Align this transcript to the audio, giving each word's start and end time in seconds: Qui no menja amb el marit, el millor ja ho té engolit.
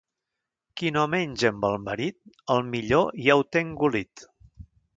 Qui 0.79 0.89
no 0.95 1.03
menja 1.15 1.51
amb 1.55 1.67
el 1.69 1.77
marit, 1.89 2.17
el 2.55 2.63
millor 2.71 3.07
ja 3.27 3.39
ho 3.41 3.47
té 3.57 3.65
engolit. 3.67 4.25